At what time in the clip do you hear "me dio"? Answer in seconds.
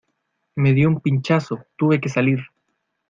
0.55-0.89